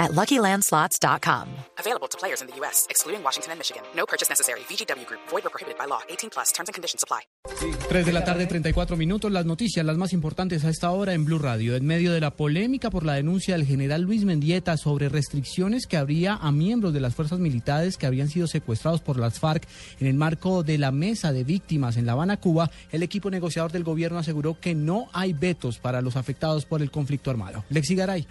[0.00, 1.46] at LuckyLandSlots.com.
[1.78, 3.82] Available to players in the U.S., excluding Washington and Michigan.
[3.94, 4.60] No purchase necessary.
[4.68, 5.20] VGW Group.
[5.30, 6.00] Void or prohibited by law.
[6.08, 6.52] 18 plus.
[6.52, 7.20] Terms and conditions apply.
[7.88, 9.30] 3 de la tarde, 34 minutos.
[9.30, 11.76] Las noticias, las más importantes a esta hora en Blue Radio.
[11.76, 15.96] En medio de la polémica por la denuncia del general Luis Mendieta sobre restricciones que
[15.96, 19.66] habría a miembros de las fuerzas militares que habían sido secuestrados por las FARC
[19.98, 23.72] en el marco de la mesa de víctimas en La Habana, Cuba, el equipo negociador
[23.72, 27.64] del gobierno aseguró que no hay vetos para los afectados por el conflicto armado.
[27.68, 28.26] Lexi Garay.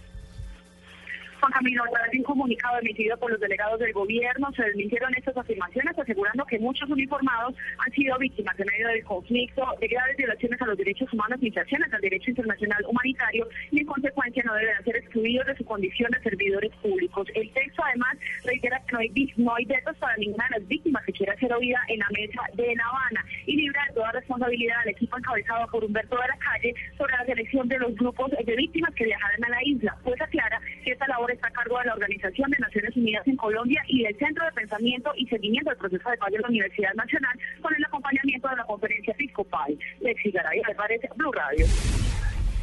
[1.50, 5.14] Juan Camilo, a través de un comunicado emitido por los delegados del gobierno, se desmintieron
[5.16, 10.18] estas afirmaciones, asegurando que muchos uniformados han sido víctimas en medio del conflicto de graves
[10.18, 14.84] violaciones a los derechos humanos, infracciones al derecho internacional humanitario y en consecuencia no deben
[14.84, 17.28] ser excluidos de su condición de servidores públicos.
[17.34, 21.04] El texto además reitera que no hay, no hay vetos para ninguna de las víctimas
[21.06, 24.78] que quiera ser oída en la mesa de La Habana y libra de toda responsabilidad
[24.84, 28.56] al equipo encabezado por Humberto de la Calle sobre la selección de los grupos de
[28.56, 29.98] víctimas que viajarán a la isla.
[30.04, 33.38] Pues aclara que esta labor está a cargo de la Organización de Naciones Unidas en
[33.38, 36.94] Colombia y del Centro de Pensamiento y Seguimiento del Proceso de Paz de la Universidad
[36.96, 39.78] Nacional con el acompañamiento de la Conferencia Episcopal.
[40.02, 41.66] Lexi Garay Álvarez, Blue Radio.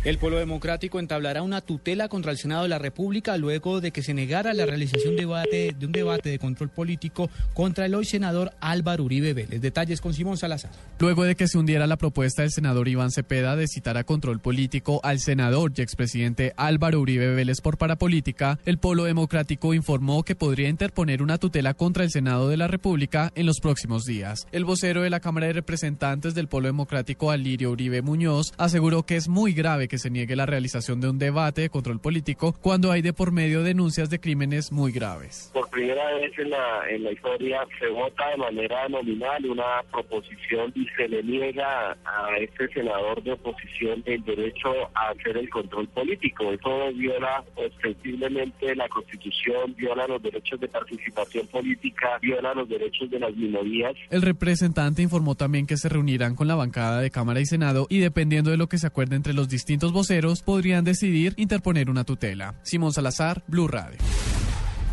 [0.05, 4.02] El Pueblo Democrático entablará una tutela contra el Senado de la República luego de que
[4.02, 9.05] se negara la realización de, un debate de control político contra el hoy senador Álvaro
[9.05, 9.61] Uribe Vélez.
[9.61, 10.70] Detalles con Simón Salazar.
[11.00, 14.39] Luego de que se hundiera la propuesta del senador Iván Cepeda de citar a control
[14.41, 20.36] político al senador y expresidente Álvaro Uribe Vélez por parapolítica, el Pueblo Democrático informó que
[20.36, 24.47] podría interponer una tutela contra el Senado de la República en los próximos días.
[24.52, 29.17] El vocero de la Cámara de Representantes del Pueblo Democrático, Alirio Uribe Muñoz, aseguró que
[29.17, 32.92] es muy grave que se niegue la realización de un debate de control político cuando
[32.92, 35.51] hay de por medio denuncias de crímenes muy graves.
[35.52, 40.73] Por primera vez en la, en la historia se vota de manera nominal una proposición
[40.74, 45.89] y se le niega a este senador de oposición el derecho a hacer el control
[45.89, 46.53] político.
[46.53, 53.18] Eso viola ostensiblemente la Constitución, viola los derechos de participación política, viola los derechos de
[53.18, 53.95] las minorías.
[54.11, 57.98] El representante informó también que se reunirán con la bancada de Cámara y Senado y
[57.98, 59.48] dependiendo de lo que se acuerde entre los
[59.79, 62.55] voceros podrían decidir interponer una tutela.
[62.63, 63.98] Simón Salazar, Blue Radio.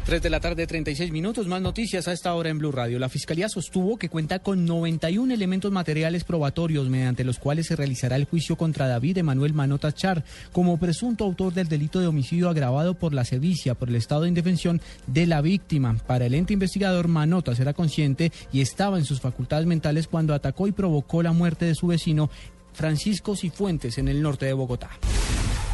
[0.05, 1.47] 3 de la tarde, 36 minutos.
[1.47, 2.99] Más noticias a esta hora en Blue Radio.
[2.99, 8.17] La Fiscalía sostuvo que cuenta con 91 elementos materiales probatorios mediante los cuales se realizará
[8.17, 12.95] el juicio contra David Emanuel Manota Char como presunto autor del delito de homicidio agravado
[12.95, 15.95] por la sevicia por el estado de indefensión de la víctima.
[16.05, 20.67] Para el ente investigador, Manotas era consciente y estaba en sus facultades mentales cuando atacó
[20.67, 22.29] y provocó la muerte de su vecino
[22.73, 24.89] Francisco Cifuentes en el norte de Bogotá.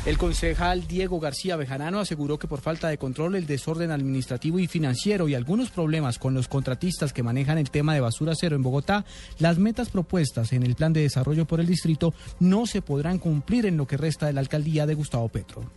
[0.05, 4.67] El concejal Diego García Bejarano aseguró que por falta de control, el desorden administrativo y
[4.67, 8.63] financiero y algunos problemas con los contratistas que manejan el tema de basura cero en
[8.63, 9.03] Bogotá,
[9.39, 13.65] las metas propuestas en el plan de desarrollo por el distrito no se podrán cumplir
[13.65, 15.69] en lo que resta de la alcaldía de Gustavo Petro.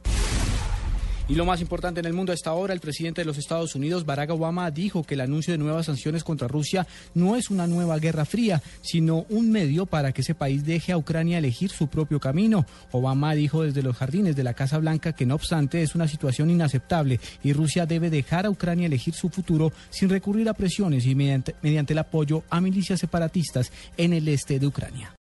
[1.32, 3.75] Y lo más importante en el mundo a esta hora, el presidente de los Estados
[3.75, 7.66] Unidos, Barack Obama, dijo que el anuncio de nuevas sanciones contra Rusia no es una
[7.66, 11.88] nueva guerra fría, sino un medio para que ese país deje a Ucrania elegir su
[11.88, 12.66] propio camino.
[12.91, 16.50] Obama dijo desde los jardines de la Casa Blanca que no obstante es una situación
[16.50, 21.15] inaceptable y Rusia debe dejar a Ucrania elegir su futuro sin recurrir a presiones y
[21.15, 25.15] mediante, mediante el apoyo a milicias separatistas en el este de Ucrania.